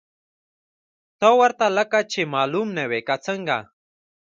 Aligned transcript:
ته 1.19 1.29
ورته 1.39 1.65
لکه 1.77 1.99
چې 2.11 2.21
معلوم 2.33 2.67
نه 2.77 2.83
وې، 2.89 3.01
که 3.07 3.15
څنګه؟ 3.25 3.57